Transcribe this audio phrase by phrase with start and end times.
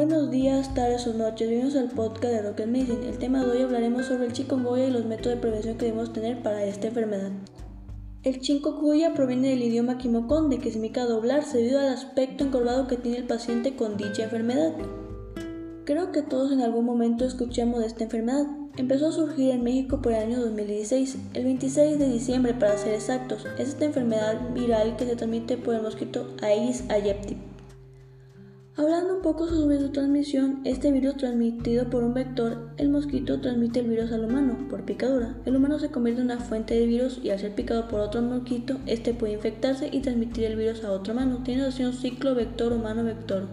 [0.00, 3.06] Buenos días, tardes o noches, bienvenidos al podcast de Rocket Medicine.
[3.06, 6.14] El tema de hoy hablaremos sobre el chikungunya y los métodos de prevención que debemos
[6.14, 7.30] tener para esta enfermedad.
[8.22, 13.18] El chikungunya proviene del idioma quimoconde, que significa doblarse debido al aspecto encorvado que tiene
[13.18, 14.72] el paciente con dicha enfermedad.
[15.84, 18.46] Creo que todos en algún momento escuchamos de esta enfermedad.
[18.78, 22.94] Empezó a surgir en México por el año 2016, el 26 de diciembre para ser
[22.94, 23.44] exactos.
[23.58, 27.49] Es esta enfermedad viral que se transmite por el mosquito Aedes aegypti.
[28.80, 33.80] Hablando un poco sobre su transmisión, este virus transmitido por un vector, el mosquito transmite
[33.80, 35.36] el virus al humano por picadura.
[35.44, 38.22] El humano se convierte en una fuente de virus y al ser picado por otro
[38.22, 42.72] mosquito, este puede infectarse y transmitir el virus a otro humano, así un ciclo vector
[42.72, 43.48] humano-vector.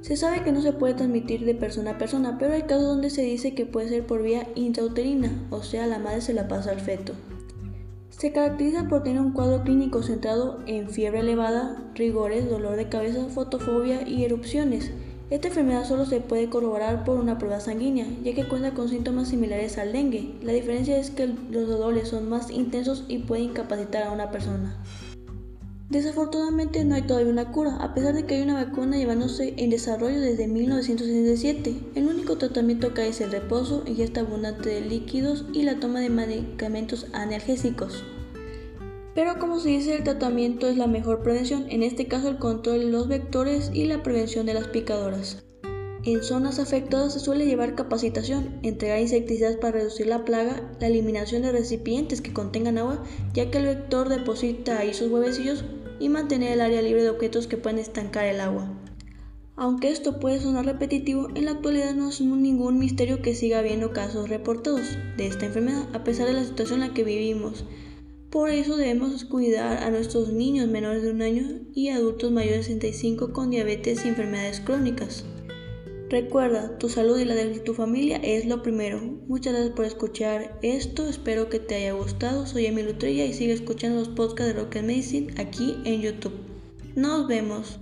[0.00, 3.10] Se sabe que no se puede transmitir de persona a persona, pero hay casos donde
[3.10, 6.70] se dice que puede ser por vía intrauterina, o sea, la madre se la pasa
[6.70, 7.12] al feto.
[8.18, 13.28] Se caracteriza por tener un cuadro clínico centrado en fiebre elevada, rigores, dolor de cabeza,
[13.28, 14.90] fotofobia y erupciones.
[15.30, 19.28] Esta enfermedad solo se puede corroborar por una prueba sanguínea, ya que cuenta con síntomas
[19.28, 20.34] similares al dengue.
[20.42, 24.76] La diferencia es que los dolores son más intensos y pueden incapacitar a una persona.
[25.90, 29.70] Desafortunadamente no hay todavía una cura, a pesar de que hay una vacuna llevándose en
[29.70, 31.74] desarrollo desde 1967.
[31.94, 36.00] El único tratamiento que hay es el reposo, ingesta abundante de líquidos y la toma
[36.00, 38.04] de medicamentos analgésicos.
[39.18, 42.78] Pero como se dice, el tratamiento es la mejor prevención, en este caso el control
[42.78, 45.42] de los vectores y la prevención de las picadoras.
[46.04, 51.42] En zonas afectadas se suele llevar capacitación, entregar insecticidas para reducir la plaga, la eliminación
[51.42, 53.02] de recipientes que contengan agua,
[53.34, 55.64] ya que el vector deposita ahí sus huevecillos,
[55.98, 58.72] y mantener el área libre de objetos que pueden estancar el agua.
[59.56, 63.92] Aunque esto puede sonar repetitivo, en la actualidad no es ningún misterio que siga habiendo
[63.92, 67.64] casos reportados de esta enfermedad, a pesar de la situación en la que vivimos.
[68.30, 72.74] Por eso debemos cuidar a nuestros niños menores de un año y adultos mayores de
[72.74, 75.24] 65 con diabetes y enfermedades crónicas.
[76.10, 79.00] Recuerda, tu salud y la de tu familia es lo primero.
[79.28, 82.46] Muchas gracias por escuchar esto, espero que te haya gustado.
[82.46, 86.34] Soy Emil Utrilla y sigue escuchando los podcasts de Rocket Medicine aquí en YouTube.
[86.94, 87.80] Nos vemos.